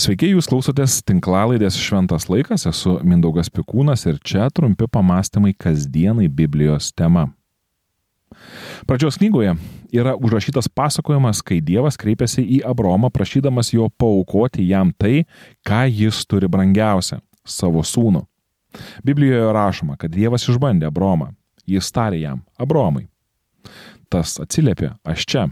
Sveiki, 0.00 0.30
jūs 0.32 0.46
klausotės 0.48 0.94
tinklalaidės 1.04 1.74
Šventas 1.76 2.24
laikas, 2.30 2.62
esu 2.70 2.94
Mindaugas 3.04 3.50
Pikūnas 3.52 4.06
ir 4.08 4.16
čia 4.24 4.46
trumpi 4.48 4.86
pamastymai 4.88 5.50
kasdienai 5.52 6.24
Biblijos 6.32 6.86
tema. 6.96 7.26
Pradžios 8.88 9.18
knygoje 9.20 9.52
yra 9.92 10.14
užrašytas 10.16 10.70
pasakojimas, 10.72 11.42
kai 11.44 11.58
Dievas 11.60 12.00
kreipiasi 12.00 12.46
į 12.46 12.62
Abromą 12.70 13.10
prašydamas 13.12 13.74
jo 13.74 13.90
paukoti 14.00 14.64
jam 14.70 14.94
tai, 14.96 15.26
ką 15.68 15.82
jis 15.90 16.24
turi 16.24 16.48
brangiausia- 16.48 17.20
savo 17.58 17.84
sūnų. 17.84 18.24
Biblijoje 19.04 19.52
rašoma, 19.52 19.98
kad 19.98 20.16
Dievas 20.16 20.48
išbandė 20.48 20.88
Abromą. 20.88 21.34
Jis 21.66 21.92
tarė 21.92 22.22
jam- 22.22 22.42
Abromai. 22.58 23.08
Tas 24.08 24.38
atsiliepė, 24.38 24.96
aš 25.04 25.26
čia 25.26 25.50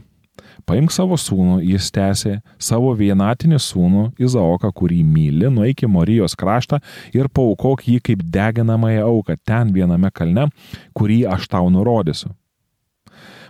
Paimk 0.68 0.92
savo 0.92 1.16
sūnų, 1.16 1.60
jis 1.64 1.90
tęsė 1.94 2.34
savo 2.60 2.90
vienatinį 2.96 3.60
sūnų 3.62 4.04
Izaoką, 4.20 4.72
kurį 4.76 5.00
myli, 5.06 5.48
nueik 5.52 5.84
į 5.84 5.92
Morijos 5.92 6.36
kraštą 6.38 6.80
ir 7.16 7.30
paukok 7.32 7.86
jį 7.88 8.00
kaip 8.04 8.26
deginamąją 8.26 9.06
auką 9.06 9.38
ten 9.48 9.72
viename 9.72 10.10
kalne, 10.12 10.48
kurį 10.92 11.24
aš 11.32 11.48
tau 11.48 11.70
nurodysiu. 11.72 12.34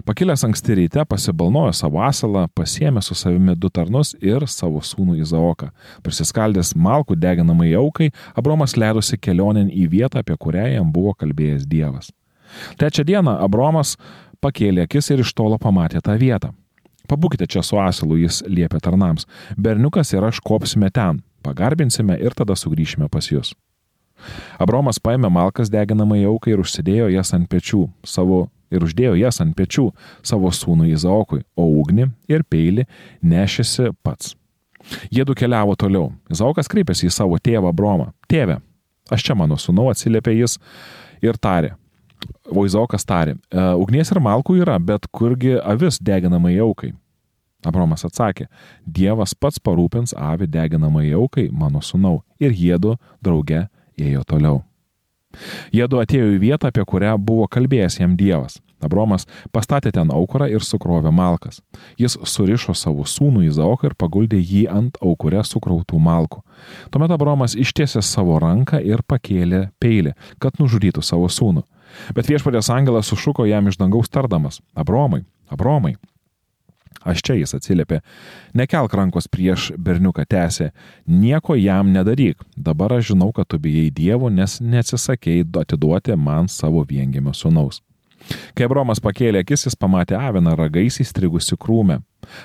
Pakilęs 0.06 0.44
anksti 0.46 0.74
ryte 0.78 1.02
pasibalnojo 1.04 1.72
savo 1.74 1.98
asalą, 2.06 2.44
pasiemė 2.54 3.02
su 3.02 3.16
savimi 3.18 3.56
du 3.58 3.68
tarnus 3.68 4.14
ir 4.22 4.46
savo 4.46 4.78
sūnų 4.84 5.18
Izaoką. 5.24 5.72
Prisiskaldęs 6.06 6.76
malkų 6.78 7.18
deginamai 7.18 7.72
aukai, 7.76 8.12
Abromas 8.38 8.76
leidosi 8.78 9.18
kelionin 9.18 9.68
į 9.68 9.88
vietą, 9.90 10.22
apie 10.22 10.38
kurią 10.38 10.68
jam 10.76 10.94
buvo 10.94 11.16
kalbėjęs 11.18 11.66
Dievas. 11.66 12.12
Trečią 12.78 13.04
dieną 13.04 13.36
Abromas 13.42 13.96
pakėlė 14.40 14.86
akis 14.86 15.10
ir 15.10 15.26
iš 15.26 15.34
tolo 15.34 15.58
pamatė 15.58 16.00
tą 16.04 16.14
vietą. 16.20 16.54
Pabūkite 17.08 17.48
čia 17.48 17.62
su 17.64 17.78
asilu, 17.80 18.18
jis 18.20 18.42
liepė 18.48 18.82
tarnams. 18.84 19.26
Berniukas 19.56 20.12
ir 20.12 20.26
aš 20.28 20.42
kopsime 20.44 20.90
ten, 20.94 21.22
pagarbinsime 21.46 22.18
ir 22.20 22.36
tada 22.36 22.56
sugrįšime 22.58 23.08
pas 23.12 23.30
jūs. 23.32 23.54
Abromas 24.58 24.98
paėmė 25.00 25.30
malkas 25.30 25.70
deginamą 25.70 26.18
jauką 26.18 26.52
ir 26.52 26.62
užsidėjo 26.64 27.08
jas 27.14 27.32
ant 27.36 27.48
pečių 27.50 27.86
savo 28.04 28.48
ir 28.74 28.84
uždėjo 28.84 29.14
jas 29.16 29.40
ant 29.40 29.54
pečių 29.56 29.86
savo 30.26 30.50
sūnui 30.52 30.90
Izaokui, 30.92 31.44
o 31.56 31.68
ugnį 31.80 32.10
ir 32.28 32.44
peilį 32.44 32.84
nešėsi 33.24 33.92
pats. 34.04 34.34
Jie 35.12 35.24
du 35.24 35.34
keliavo 35.38 35.74
toliau. 35.78 36.10
Izaokas 36.32 36.68
kreipėsi 36.70 37.08
į 37.08 37.14
savo 37.14 37.38
tėvą 37.40 37.72
Abromą. 37.72 38.12
Tėve, 38.28 38.60
aš 39.10 39.24
čia 39.26 39.36
mano 39.38 39.56
sūnau, 39.60 39.88
atsiliepė 39.92 40.36
jis 40.36 40.58
ir 41.24 41.38
tarė, 41.40 41.74
Vaizokas 42.48 43.04
tarė, 43.06 43.36
e, 43.52 43.64
ugnies 43.78 44.10
ir 44.10 44.20
malkų 44.24 44.58
yra, 44.62 44.78
bet 44.80 45.06
kurgi 45.14 45.58
avis 45.60 46.00
deginamai 46.02 46.56
jaukai? 46.56 46.94
Abromas 47.68 48.06
atsakė, 48.08 48.48
Dievas 48.86 49.34
pats 49.34 49.60
parūpins 49.60 50.14
avį 50.16 50.48
deginamai 50.50 51.08
jaukai 51.08 51.48
mano 51.52 51.82
sunau. 51.84 52.22
Ir 52.40 52.54
jėdu 52.54 52.96
drauge 53.22 53.66
ėjo 53.98 54.24
toliau. 54.26 54.62
Jėdu 55.74 56.00
atėjo 56.00 56.32
į 56.34 56.40
vietą, 56.40 56.70
apie 56.70 56.84
kurią 56.88 57.18
buvo 57.20 57.46
kalbėjęs 57.52 58.00
jam 58.00 58.16
Dievas. 58.16 58.58
Abromas 58.80 59.26
pastatė 59.52 59.90
ten 59.94 60.12
aukurą 60.14 60.46
ir 60.52 60.62
sukrovė 60.62 61.10
malkas. 61.14 61.58
Jis 61.98 62.14
surišo 62.22 62.74
savo 62.78 63.04
sūnų 63.08 63.42
Izaoką 63.48 63.90
ir 63.90 63.96
paguldė 63.98 64.38
jį 64.38 64.66
ant 64.70 65.00
aukurę 65.02 65.42
sukrautų 65.44 65.98
malkų. 66.02 66.44
Tuomet 66.94 67.14
Abromas 67.14 67.56
ištiesė 67.58 68.02
savo 68.06 68.38
ranką 68.42 68.78
ir 68.84 69.02
pakėlė 69.02 69.68
peilį, 69.82 70.14
kad 70.38 70.62
nužudytų 70.62 71.02
savo 71.02 71.26
sūnų. 71.26 71.64
Bet 72.14 72.30
viešpatės 72.30 72.70
angelas 72.70 73.10
sušuko 73.10 73.48
jam 73.48 73.66
iš 73.66 73.80
dangaus 73.80 74.08
tardamas- 74.12 74.60
Abromai, 74.80 75.24
Abromai. 75.50 75.96
Aš 77.08 77.22
čia 77.24 77.38
jis 77.38 77.54
atsiliepė, 77.58 78.00
nekelk 78.58 78.94
rankos 78.98 79.28
prieš 79.30 79.70
berniuką 79.78 80.24
tęsė, 80.28 80.70
nieko 81.06 81.56
jam 81.58 81.92
nedaryk, 81.94 82.42
dabar 82.56 82.98
aš 82.98 83.12
žinau, 83.12 83.32
kad 83.32 83.48
tu 83.48 83.60
bijai 83.62 83.90
Dievo, 83.94 84.30
nes 84.30 84.58
neatsisakėjai 84.60 85.46
atiduoti 85.62 86.16
man 86.16 86.48
savo 86.52 86.84
viengimio 86.88 87.34
sunaus. 87.34 87.82
Kai 88.56 88.66
Abromas 88.66 89.00
pakėlė 89.00 89.42
akis, 89.44 89.66
jis 89.68 89.76
pamatė 89.78 90.16
aviną 90.18 90.54
ragais 90.58 90.98
įstrigusi 91.02 91.56
krūmę. 91.60 92.00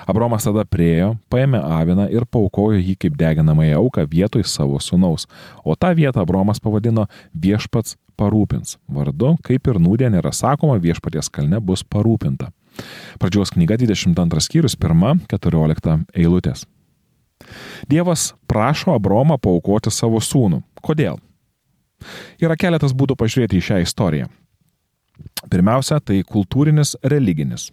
Abromas 0.08 0.46
tada 0.48 0.64
priejo, 0.70 1.14
paėmė 1.34 1.60
aviną 1.80 2.06
ir 2.14 2.28
paukojo 2.30 2.80
jį 2.80 2.96
kaip 3.02 3.18
deginamąją 3.20 3.82
auką 3.82 4.06
vietoj 4.10 4.46
savo 4.48 4.80
sunaus, 4.80 5.28
o 5.66 5.76
tą 5.76 5.92
vietą 5.98 6.24
Abromas 6.24 6.62
pavadino 6.64 7.08
viešpats 7.34 7.98
parūpins. 8.20 8.78
Vardu, 8.88 9.34
kaip 9.44 9.68
ir 9.68 9.82
nūdien 9.82 10.16
yra 10.20 10.32
sakoma, 10.32 10.78
viešpaties 10.80 11.32
kalne 11.34 11.60
bus 11.60 11.84
parūpinta. 11.84 12.54
Pradžios 13.22 13.54
knyga 13.54 13.78
22 13.82 14.44
skyrius 14.44 14.78
1-14 14.80 16.00
eilutės. 16.16 16.66
Dievas 17.90 18.32
prašo 18.48 18.94
Abromą 18.96 19.38
paukoti 19.42 19.92
savo 19.92 20.22
sūnų. 20.24 20.62
Kodėl? 20.84 21.20
Yra 22.42 22.58
keletas 22.60 22.96
būdų 22.96 23.18
pažiūrėti 23.20 23.60
į 23.60 23.68
šią 23.70 23.80
istoriją. 23.84 24.28
Pirmiausia, 25.52 26.00
tai 26.00 26.24
kultūrinis 26.28 26.96
religinis. 27.04 27.70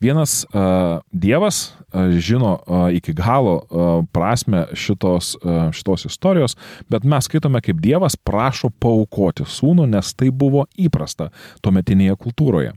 Vienas 0.00 0.42
uh, 0.44 1.00
dievas 1.12 1.72
uh, 1.72 2.10
žino 2.18 2.56
uh, 2.58 2.88
iki 2.92 3.14
galo 3.16 3.54
uh, 3.62 3.90
prasme 4.12 4.66
šitos, 4.76 5.36
uh, 5.40 5.70
šitos 5.72 6.06
istorijos, 6.10 6.56
bet 6.92 7.06
mes 7.08 7.28
skaitome, 7.28 7.62
kaip 7.64 7.80
dievas 7.80 8.16
prašo 8.16 8.72
paukoti 8.82 9.46
sūnų, 9.48 9.86
nes 9.94 10.12
tai 10.18 10.28
buvo 10.30 10.66
įprasta 10.76 11.30
tuometinėje 11.64 12.18
kultūroje. 12.20 12.74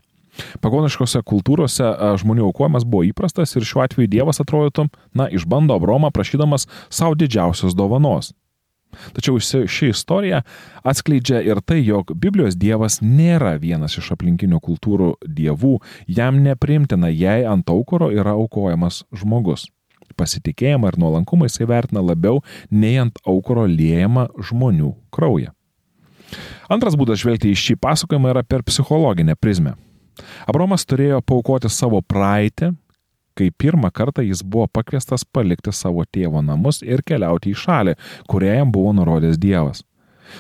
Pagoniškose 0.64 1.22
kultūrose 1.28 1.92
žmonių 2.22 2.50
aukojimas 2.50 2.88
buvo 2.88 3.06
įprastas 3.08 3.56
ir 3.56 3.68
šiuo 3.68 3.86
atveju 3.86 4.12
Dievas 4.12 4.42
atrodytų, 4.44 4.90
na, 5.16 5.30
išbando 5.32 5.78
Abromą 5.78 6.12
prašydamas 6.16 6.68
savo 6.90 7.16
didžiausios 7.20 7.78
dovanos 7.78 8.34
Tačiau 9.16 9.40
ši 9.40 9.90
istorija 9.92 10.42
atskleidžia 10.84 11.42
ir 11.46 11.62
tai, 11.66 11.82
jog 11.86 12.14
Biblijos 12.16 12.58
dievas 12.60 13.00
nėra 13.04 13.56
vienas 13.62 13.98
iš 14.00 14.12
aplinkinių 14.16 14.62
kultūrų 14.64 15.16
dievų, 15.26 15.78
jam 16.08 16.42
neprimtina, 16.46 17.12
jei 17.12 17.46
ant 17.50 17.70
aukuro 17.72 18.12
yra 18.14 18.36
aukojamas 18.36 19.04
žmogus. 19.16 19.68
Pasitikėjimą 20.16 20.94
ir 20.94 21.00
nuolankumą 21.02 21.50
jisai 21.50 21.68
vertina 21.68 22.04
labiau 22.06 22.40
nei 22.72 22.96
ant 23.02 23.18
aukuro 23.28 23.66
liejama 23.68 24.30
žmonių 24.40 24.94
kraują. 25.12 25.52
Antras 26.72 26.96
būdas 26.98 27.20
žvelgti 27.22 27.52
į 27.52 27.60
šį 27.60 27.76
pasakojimą 27.82 28.32
yra 28.32 28.46
per 28.48 28.64
psichologinę 28.66 29.36
prizmę. 29.36 29.76
Abromas 30.48 30.86
turėjo 30.88 31.22
paukoti 31.26 31.72
savo 31.72 32.02
praeitį, 32.02 32.72
kai 33.36 33.50
pirmą 33.52 33.92
kartą 33.92 34.24
jis 34.24 34.44
buvo 34.44 34.68
pakviestas 34.72 35.26
palikti 35.26 35.74
savo 35.76 36.06
tėvo 36.08 36.44
namus 36.46 36.82
ir 36.86 37.04
keliauti 37.04 37.52
į 37.52 37.60
šalį, 37.66 37.98
kurią 38.32 38.62
jam 38.62 38.72
buvo 38.72 38.96
nurodęs 38.96 39.40
Dievas. 39.42 39.84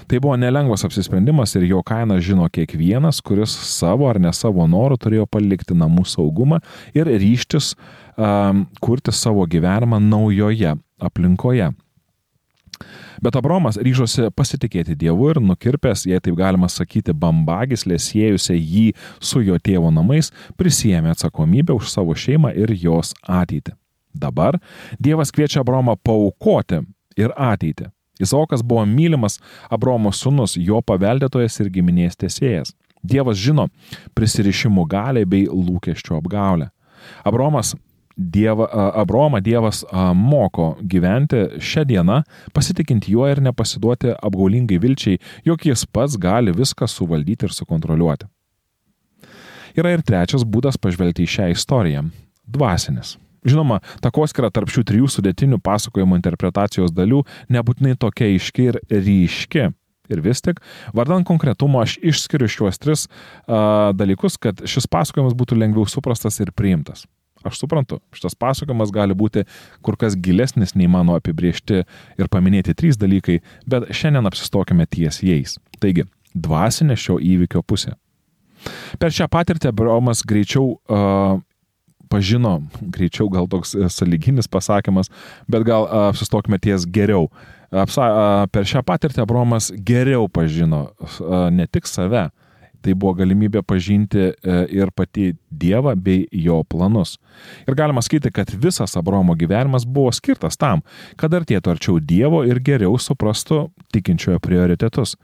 Tai 0.10 0.20
buvo 0.20 0.36
nelengvas 0.40 0.86
apsisprendimas 0.88 1.54
ir 1.56 1.68
jo 1.70 1.82
kainą 1.86 2.18
žino 2.24 2.48
kiekvienas, 2.50 3.22
kuris 3.22 3.54
savo 3.70 4.10
ar 4.10 4.20
ne 4.20 4.32
savo 4.34 4.66
norų 4.68 4.98
turėjo 5.02 5.28
palikti 5.30 5.78
namų 5.78 6.08
saugumą 6.10 6.60
ir 6.98 7.10
ryštis 7.10 7.74
um, 7.76 8.66
kurti 8.82 9.14
savo 9.14 9.46
gyvenimą 9.50 10.02
naujoje 10.02 10.76
aplinkoje. 11.00 11.70
Bet 13.24 13.38
Abromas 13.40 13.78
ryžosi 13.80 14.30
pasitikėti 14.36 14.96
Dievu 15.00 15.30
ir 15.32 15.40
nukirpęs, 15.44 16.06
jei 16.10 16.22
taip 16.24 16.38
galima 16.40 16.70
sakyti, 16.72 17.14
bambagislė 17.16 18.00
siejusią 18.02 18.56
jį 18.58 18.86
su 19.20 19.44
jo 19.46 19.58
tėvo 19.60 19.92
namais, 19.94 20.32
prisėmė 20.60 21.14
atsakomybę 21.16 21.76
už 21.76 21.92
savo 21.92 22.16
šeimą 22.16 22.54
ir 22.56 22.74
jos 22.76 23.14
ateitį. 23.24 23.76
Dabar 24.16 24.60
Dievas 25.00 25.32
kviečia 25.36 25.62
Abromą 25.64 25.98
paukoti 26.00 26.82
ir 27.20 27.34
ateitį. 27.36 27.90
Izaokas 28.20 28.64
buvo 28.64 28.86
mylimas 28.88 29.42
Abromo 29.70 30.12
sūnus, 30.16 30.56
jo 30.56 30.80
paveldėtojas 30.82 31.60
ir 31.60 31.72
giminės 31.74 32.16
tiesėjas. 32.16 32.72
Dievas 33.04 33.38
žino 33.38 33.68
prisirišimų 34.16 34.86
galę 34.90 35.26
bei 35.28 35.50
lūkesčių 35.52 36.16
apgaulę. 36.22 36.72
Abromas 37.28 37.76
Dieva, 38.16 38.68
Abromą 38.96 39.42
Dievas 39.44 39.84
moko 40.16 40.76
gyventi 40.82 41.60
šią 41.60 41.84
dieną, 41.90 42.22
pasitikinti 42.56 43.12
juo 43.12 43.28
ir 43.28 43.42
nepasiduoti 43.44 44.14
apgaulingai 44.16 44.80
vilčiai, 44.80 45.20
jog 45.46 45.68
jis 45.68 45.86
pats 45.86 46.16
gali 46.18 46.56
viską 46.56 46.88
suvaldyti 46.88 47.50
ir 47.50 47.56
sukontroliuoti. 47.56 48.30
Yra 49.76 49.92
ir 49.92 50.04
trečias 50.08 50.46
būdas 50.48 50.80
pažvelgti 50.80 51.26
į 51.26 51.32
šią 51.36 51.52
istoriją- 51.52 52.06
dvasinis. 52.56 53.18
Žinoma, 53.46 53.82
takoskira 54.02 54.50
tarp 54.50 54.72
šių 54.74 54.84
trijų 54.90 55.10
sudėtinių 55.12 55.60
pasakojimo 55.62 56.18
interpretacijos 56.18 56.94
dalių 56.96 57.22
nebūtinai 57.54 57.98
tokia 58.00 58.32
aiški 58.32 58.70
ir 58.72 58.80
ryški. 58.90 59.74
Ir 60.10 60.22
vis 60.22 60.42
tik, 60.42 60.62
vardant 60.94 61.26
konkretumo, 61.26 61.82
aš 61.82 61.98
išskiriu 61.98 62.48
šiuos 62.50 62.78
tris 62.78 63.08
uh, 63.08 63.92
dalykus, 63.98 64.38
kad 64.38 64.62
šis 64.62 64.86
pasakojimas 64.86 65.34
būtų 65.34 65.58
lengviau 65.58 65.86
suprastas 65.90 66.38
ir 66.40 66.54
priimtas. 66.54 67.08
Aš 67.46 67.60
suprantu, 67.62 68.00
šitas 68.16 68.38
pasakojimas 68.42 68.94
gali 68.94 69.14
būti 69.18 69.46
kur 69.86 69.98
kas 70.02 70.18
gilesnis 70.18 70.74
nei 70.76 70.90
mano 70.90 71.18
apibriežti 71.20 71.84
ir 72.18 72.32
paminėti 72.32 72.74
trys 72.78 72.98
dalykai, 72.98 73.40
bet 73.70 73.90
šiandien 73.94 74.26
apsistokime 74.26 74.88
ties 74.90 75.22
jais. 75.26 75.60
Taigi, 75.80 76.08
dvasinė 76.34 76.98
šio 76.98 77.20
įvykio 77.22 77.62
pusė. 77.68 77.94
Per 78.98 79.14
šią 79.14 79.28
patirtį 79.30 79.70
Abraomas 79.70 80.24
greičiau 80.26 80.74
uh, 80.74 81.38
pažino, 82.10 82.60
greičiau 82.82 83.30
gal 83.34 83.50
toks 83.52 83.76
saliginis 83.94 84.50
pasakymas, 84.52 85.12
bet 85.52 85.66
gal 85.68 85.88
apsistokime 86.10 86.60
ties 86.62 86.88
geriau. 86.88 87.30
Apsa, 87.76 88.08
per 88.54 88.68
šią 88.70 88.84
patirtį 88.88 89.24
Abromas 89.24 89.72
geriau 89.84 90.30
pažino 90.32 90.88
ne 91.52 91.66
tik 91.68 91.90
save, 91.90 92.30
Tai 92.86 92.94
buvo 92.94 93.16
galimybė 93.18 93.64
pažinti 93.66 94.28
e, 94.30 94.34
ir 94.78 94.92
pati 94.94 95.32
Dievą 95.50 95.96
bei 95.98 96.28
jo 96.36 96.60
planus. 96.70 97.16
Ir 97.66 97.78
galima 97.78 98.04
sakyti, 98.06 98.30
kad 98.36 98.52
visas 98.62 98.94
Abromo 99.00 99.34
gyvenimas 99.40 99.88
buvo 99.90 100.12
skirtas 100.14 100.60
tam, 100.62 100.84
kad 101.18 101.34
artėtų 101.34 101.74
arčiau 101.74 101.98
Dievo 101.98 102.44
ir 102.46 102.60
geriau 102.62 103.00
suprastų 103.02 103.64
tikinčiojo 103.96 104.38
prioritetus. 104.44 105.16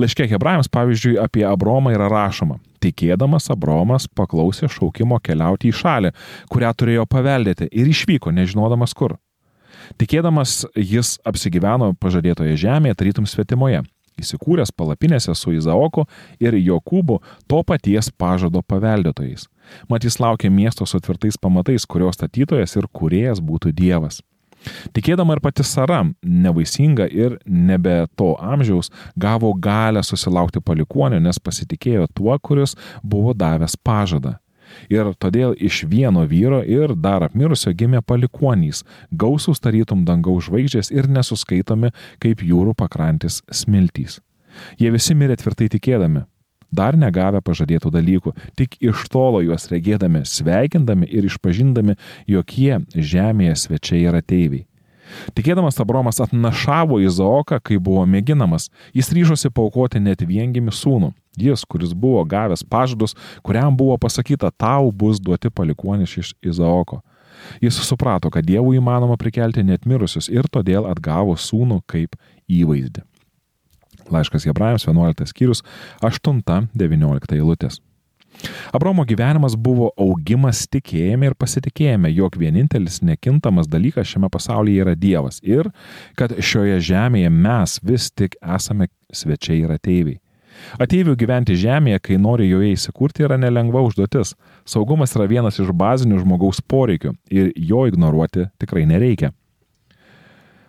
Laiškė 0.00 0.30
Hebrajams, 0.30 0.70
pavyzdžiui, 0.72 1.18
apie 1.20 1.44
Abromą 1.44 1.92
yra 1.92 2.08
rašoma. 2.08 2.56
Tikėdamas 2.80 3.50
Abromas 3.52 4.08
paklausė 4.08 4.70
šaukimo 4.72 5.20
keliauti 5.20 5.68
į 5.68 5.76
šalį, 5.76 6.14
kurią 6.52 6.72
turėjo 6.72 7.08
paveldėti 7.10 7.68
ir 7.68 7.90
išvyko, 7.90 8.32
nežinodamas 8.32 8.96
kur. 8.96 9.18
Tikėdamas 10.00 10.62
jis 10.78 11.18
apsigyveno 11.28 11.92
pažadėtoje 12.00 12.56
žemėje, 12.60 12.96
tarytum 12.96 13.28
svetimoje 13.28 13.82
įsikūręs 14.20 14.72
palapinėse 14.76 15.34
su 15.38 15.54
Izaoku 15.54 16.06
ir 16.42 16.56
Jokūbu 16.58 17.20
to 17.50 17.62
paties 17.66 18.10
pažado 18.10 18.62
paveldėtojais. 18.62 19.48
Mat 19.88 20.04
jis 20.04 20.20
laukė 20.20 20.50
miesto 20.52 20.86
su 20.86 21.00
tvirtais 21.00 21.40
pamatais, 21.40 21.86
kurio 21.86 22.12
statytojas 22.12 22.76
ir 22.76 22.88
kuriejas 22.92 23.42
būtų 23.44 23.72
Dievas. 23.72 24.20
Tikėdama 24.96 25.36
ir 25.36 25.42
pati 25.44 25.64
Sara, 25.66 26.00
nevaisinga 26.24 27.08
ir 27.12 27.36
nebe 27.44 28.04
to 28.16 28.32
amžiaus, 28.40 28.90
gavo 29.20 29.52
galę 29.52 30.02
susilaukti 30.04 30.62
palikuonio, 30.64 31.20
nes 31.20 31.40
pasitikėjo 31.40 32.08
tuo, 32.14 32.36
kuris 32.40 32.76
buvo 33.02 33.34
davęs 33.36 33.76
pažadą. 33.76 34.38
Ir 34.92 35.12
todėl 35.20 35.54
iš 35.58 35.84
vieno 35.90 36.24
vyro 36.28 36.62
ir 36.64 36.94
dar 36.96 37.24
apmirusio 37.26 37.72
gimė 37.72 38.02
palikuonys, 38.02 38.84
gausūs 39.10 39.62
tarytum 39.64 40.04
dangaus 40.08 40.48
žvaigždės 40.48 40.92
ir 40.94 41.08
nesuskaitomi 41.08 41.92
kaip 42.22 42.44
jūrų 42.44 42.76
pakrantis 42.78 43.42
smiltys. 43.50 44.20
Jie 44.78 44.90
visi 44.94 45.16
mirė 45.18 45.36
tvirtai 45.40 45.66
tikėdami, 45.72 46.24
dar 46.74 46.98
negavę 46.98 47.40
pažadėtų 47.44 47.90
dalykų, 47.94 48.34
tik 48.58 48.76
iš 48.82 49.06
tolo 49.12 49.42
juos 49.44 49.66
regėdami, 49.72 50.24
sveikindami 50.26 51.08
ir 51.10 51.26
išpažindami, 51.30 51.98
jog 52.30 52.54
jie 52.58 52.80
žemėje 52.94 53.56
svečiai 53.66 54.06
yra 54.08 54.22
ateiviai. 54.22 54.66
Tikėdamas 55.36 55.80
Abromas 55.82 56.20
atnašavo 56.24 57.00
Izaoką, 57.04 57.60
kai 57.64 57.78
buvo 57.78 58.04
mėginamas, 58.08 58.70
jis 58.96 59.10
ryžosi 59.14 59.50
paukoti 59.54 60.02
net 60.02 60.24
viengimi 60.26 60.74
sūnų. 60.74 61.12
Jis, 61.40 61.64
kuris 61.66 61.94
buvo 61.98 62.22
gavęs 62.30 62.62
pažadus, 62.70 63.16
kuriam 63.42 63.74
buvo 63.76 63.96
pasakyta, 63.98 64.52
tau 64.54 64.92
bus 64.92 65.18
duoti 65.20 65.50
palikuonis 65.50 66.14
iš 66.20 66.34
Izaoko. 66.44 67.00
Jis 67.62 67.80
suprato, 67.84 68.30
kad 68.30 68.46
Dievų 68.46 68.76
įmanoma 68.78 69.18
prikelti 69.20 69.64
net 69.66 69.88
mirusius 69.90 70.30
ir 70.30 70.46
todėl 70.50 70.86
atgavo 70.88 71.34
sūnų 71.34 71.82
kaip 71.90 72.14
įvaizdį. 72.46 73.02
Laiškas 74.12 74.46
Hebrajams 74.48 74.86
11 74.86 75.26
skyrius 75.32 75.64
8-19 76.04 77.36
eilutės. 77.38 77.80
Abromo 78.74 79.04
gyvenimas 79.06 79.54
buvo 79.56 79.90
augimas 80.00 80.64
tikėjime 80.70 81.30
ir 81.30 81.36
pasitikėjime, 81.38 82.10
jog 82.14 82.36
vienintelis 82.40 83.00
nekintamas 83.06 83.70
dalykas 83.70 84.10
šiame 84.10 84.30
pasaulyje 84.32 84.84
yra 84.84 84.96
Dievas 84.98 85.40
ir 85.42 85.70
kad 86.18 86.34
šioje 86.34 86.80
žemėje 86.90 87.30
mes 87.30 87.78
vis 87.82 88.10
tik 88.10 88.36
esame 88.42 88.90
svečiai 89.14 89.62
ir 89.62 89.74
ateiviai. 89.76 90.18
Ateivių 90.78 91.16
gyventi 91.18 91.56
žemėje, 91.58 92.00
kai 92.02 92.18
nori 92.20 92.46
joje 92.48 92.72
įsikurti, 92.74 93.24
yra 93.26 93.38
nelengva 93.40 93.82
užduotis. 93.86 94.34
Saugumas 94.68 95.14
yra 95.18 95.26
vienas 95.30 95.58
iš 95.58 95.72
bazinių 95.74 96.20
žmogaus 96.22 96.62
poreikių 96.62 97.14
ir 97.34 97.50
jo 97.56 97.84
ignoruoti 97.90 98.48
tikrai 98.62 98.86
nereikia. 98.90 99.32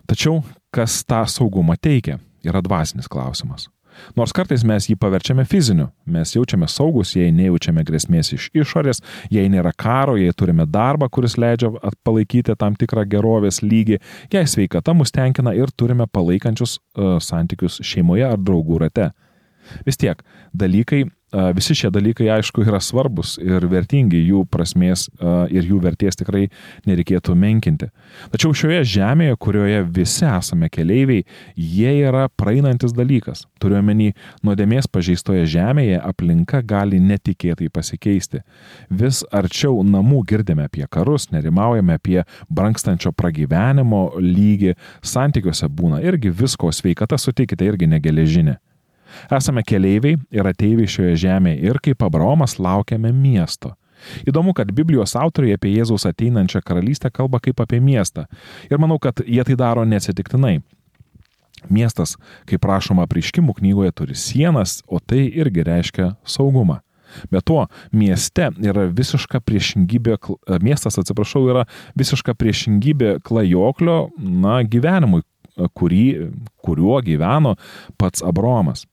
Tačiau 0.10 0.42
kas 0.74 1.00
tą 1.08 1.24
saugumą 1.30 1.78
teikia, 1.82 2.20
yra 2.46 2.62
dvasinis 2.66 3.10
klausimas. 3.10 3.70
Nors 4.18 4.34
kartais 4.36 4.64
mes 4.68 4.88
jį 4.90 4.96
paverčiame 5.00 5.46
fiziniu, 5.50 5.90
mes 6.06 6.36
jaučiame 6.36 6.68
saugus, 6.72 7.16
jei 7.16 7.34
nejaučiame 7.36 7.84
grėsmės 7.88 8.34
iš 8.36 8.50
išorės, 8.56 9.02
jei 9.34 9.50
nėra 9.52 9.74
karo, 9.78 10.16
jei 10.20 10.34
turime 10.38 10.68
darbą, 10.70 11.10
kuris 11.10 11.38
leidžia 11.42 11.72
palaikyti 12.08 12.56
tam 12.60 12.78
tikrą 12.80 13.06
gerovės 13.10 13.62
lygį, 13.66 14.00
jei 14.34 14.46
sveikata 14.48 14.96
mus 14.98 15.14
tenkina 15.16 15.56
ir 15.58 15.74
turime 15.78 16.08
palaikančius 16.08 16.78
uh, 16.80 17.18
santykius 17.24 17.82
šeimoje 17.84 18.28
ar 18.30 18.42
draugų 18.42 18.82
rate. 18.86 19.12
Vis 19.86 19.98
tiek, 19.98 20.20
dalykai 20.54 21.06
Visi 21.56 21.76
šie 21.76 21.90
dalykai, 21.92 22.30
aišku, 22.32 22.64
yra 22.64 22.80
svarbus 22.80 23.34
ir 23.44 23.66
vertingi, 23.68 24.22
jų 24.30 24.46
prasmės 24.48 25.10
ir 25.52 25.66
jų 25.68 25.82
vertės 25.84 26.16
tikrai 26.20 26.46
nereikėtų 26.88 27.36
menkinti. 27.36 27.90
Tačiau 28.32 28.54
šioje 28.56 28.84
žemėje, 28.94 29.36
kurioje 29.44 29.82
visi 29.98 30.24
esame 30.30 30.70
keleiviai, 30.72 31.26
jie 31.60 31.92
yra 32.08 32.30
praeinantis 32.40 32.96
dalykas. 32.96 33.44
Turiuomenį, 33.60 34.12
nuodėmės 34.48 34.88
pažeistoje 34.88 35.44
žemėje 35.52 36.00
aplinka 36.00 36.62
gali 36.64 37.02
netikėtai 37.04 37.68
pasikeisti. 37.74 38.44
Vis 38.90 39.24
arčiau 39.36 39.82
namų 39.84 40.24
girdime 40.30 40.70
apie 40.70 40.86
karus, 40.88 41.28
nerimaujame 41.36 42.00
apie 42.00 42.22
brankstančio 42.48 43.12
pragyvenimo 43.12 44.06
lygį, 44.22 44.78
santykiuose 45.04 45.68
būna 45.68 46.00
irgi 46.06 46.32
visko, 46.32 46.72
sveikata 46.72 47.20
sutikite 47.20 47.68
irgi 47.68 47.92
negeležinė. 47.92 48.56
Esame 49.34 49.64
keleiviai 49.68 50.20
ir 50.34 50.48
ateiviai 50.50 50.90
šioje 50.90 51.16
žemėje 51.26 51.64
ir 51.70 51.82
kaip 51.84 52.06
Abraomas 52.06 52.60
laukiame 52.60 53.12
miesto. 53.16 53.76
Įdomu, 54.28 54.54
kad 54.54 54.72
Biblijos 54.76 55.16
autoriai 55.18 55.56
apie 55.58 55.72
Jėzaus 55.74 56.06
ateinančią 56.10 56.62
karalystę 56.66 57.12
kalba 57.14 57.40
kaip 57.44 57.62
apie 57.64 57.80
miestą. 57.82 58.26
Ir 58.70 58.82
manau, 58.82 59.00
kad 59.02 59.22
jie 59.26 59.44
tai 59.48 59.58
daro 59.60 59.86
neatsitiktinai. 59.88 60.60
Miestas, 61.72 62.16
kaip 62.46 62.66
rašoma 62.68 63.08
prieškimų 63.10 63.56
knygoje, 63.58 63.94
turi 63.96 64.18
sienas, 64.20 64.82
o 64.86 65.00
tai 65.00 65.26
irgi 65.32 65.66
reiškia 65.66 66.12
saugumą. 66.28 66.82
Be 67.32 67.40
to, 67.42 67.64
mieste 67.96 68.50
yra 68.60 68.88
visiška 68.92 69.40
priešingybė, 69.46 70.18
miestas, 70.62 71.00
atsiprašau, 71.00 71.46
yra 71.54 71.64
visiška 71.98 72.36
priešingybė 72.38 73.20
klajoklio, 73.26 74.10
na, 74.20 74.60
gyvenimui, 74.68 75.24
kurį, 75.78 76.06
kuriuo 76.66 77.00
gyveno 77.06 77.56
pats 78.02 78.26
Abromas. 78.26 78.84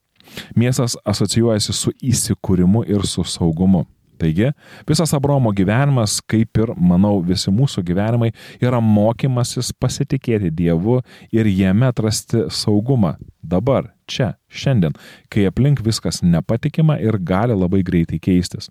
Miestas 0.57 0.97
asocijuojasi 1.05 1.75
su 1.77 1.93
įsikūrimu 2.03 2.85
ir 2.89 3.07
su 3.07 3.25
saugumu. 3.25 3.87
Taigi, 4.23 4.53
visas 4.87 5.11
Abromo 5.17 5.51
gyvenimas, 5.51 6.21
kaip 6.31 6.59
ir, 6.63 6.71
manau, 6.79 7.17
visi 7.27 7.51
mūsų 7.51 7.83
gyvenimai, 7.89 8.29
yra 8.63 8.79
mokymasis 8.79 9.73
pasitikėti 9.83 10.53
Dievu 10.55 11.01
ir 11.35 11.51
jame 11.51 11.89
atrasti 11.89 12.45
saugumą. 12.55 13.17
Dabar, 13.43 13.91
čia, 14.07 14.37
šiandien, 14.47 14.95
kai 15.33 15.49
aplink 15.51 15.83
viskas 15.83 16.23
nepatikima 16.23 17.01
ir 17.03 17.19
gali 17.19 17.57
labai 17.59 17.83
greitai 17.83 18.23
keistis. 18.23 18.71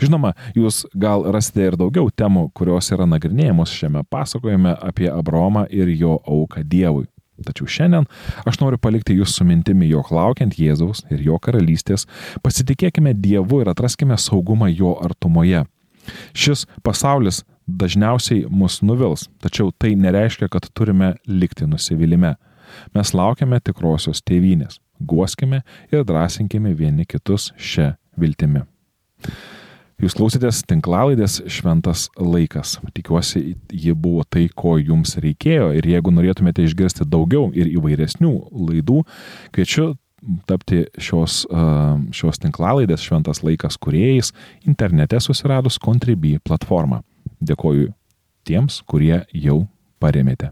Žinoma, 0.00 0.32
jūs 0.56 0.84
gal 0.98 1.26
rasite 1.30 1.68
ir 1.68 1.78
daugiau 1.78 2.10
temų, 2.10 2.48
kurios 2.56 2.90
yra 2.94 3.06
nagrinėjamos 3.06 3.70
šiame 3.78 4.02
pasakojime 4.10 4.74
apie 4.82 5.10
Abromą 5.12 5.68
ir 5.70 5.92
jo 5.94 6.18
auką 6.18 6.64
Dievui. 6.66 7.06
Tačiau 7.42 7.66
šiandien 7.66 8.06
aš 8.46 8.60
noriu 8.60 8.78
palikti 8.78 9.16
jūs 9.18 9.34
su 9.34 9.46
mintimi, 9.46 9.88
jog 9.90 10.12
laukiant 10.14 10.54
Jėzaus 10.58 11.02
ir 11.10 11.24
jo 11.26 11.38
karalystės, 11.42 12.06
pasitikėkime 12.44 13.14
Dievu 13.18 13.62
ir 13.64 13.72
atraskime 13.72 14.18
saugumą 14.20 14.70
jo 14.70 14.94
artumoje. 15.02 15.64
Šis 16.36 16.66
pasaulis 16.86 17.42
dažniausiai 17.66 18.44
mus 18.50 18.80
nuvils, 18.84 19.28
tačiau 19.42 19.72
tai 19.72 19.94
nereiškia, 19.98 20.50
kad 20.52 20.68
turime 20.76 21.14
likti 21.26 21.66
nusivylimę. 21.66 22.34
Mes 22.94 23.14
laukiame 23.14 23.60
tikrosios 23.64 24.22
tėvynės, 24.26 24.78
guoskime 25.00 25.62
ir 25.92 26.06
drąsinkime 26.06 26.74
vieni 26.76 27.06
kitus 27.08 27.52
šią 27.56 27.94
viltimi. 28.20 28.64
Jūs 30.02 30.16
klausėtės 30.18 30.62
tinklalaidės 30.66 31.38
Šventas 31.50 32.08
laikas. 32.18 32.78
Tikiuosi, 32.96 33.54
ji 33.70 33.94
buvo 33.94 34.24
tai, 34.26 34.48
ko 34.50 34.74
jums 34.80 35.14
reikėjo 35.22 35.70
ir 35.78 35.86
jeigu 35.86 36.12
norėtumėte 36.14 36.64
išgirsti 36.66 37.06
daugiau 37.06 37.52
ir 37.54 37.70
įvairesnių 37.70 38.32
laidų, 38.52 39.04
kviečiu 39.54 39.92
tapti 40.48 40.84
šios, 40.98 41.44
šios 42.16 42.40
tinklalaidės 42.42 43.04
Šventas 43.06 43.44
laikas 43.46 43.78
kuriejais 43.78 44.32
internete 44.66 45.20
susiradus 45.22 45.78
Contribui 45.78 46.38
platformą. 46.42 47.02
Dėkoju 47.44 47.92
tiems, 48.48 48.80
kurie 48.88 49.22
jau 49.30 49.62
paremėte. 50.02 50.50